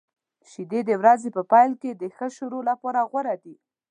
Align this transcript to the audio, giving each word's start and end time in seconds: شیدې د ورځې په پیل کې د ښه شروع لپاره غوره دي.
شیدې 0.49 0.79
د 0.89 0.91
ورځې 1.01 1.29
په 1.35 1.41
پیل 1.51 1.71
کې 1.81 1.91
د 2.01 2.03
ښه 2.15 2.27
شروع 2.37 2.61
لپاره 2.69 2.99
غوره 3.09 3.35
دي. 3.43 3.55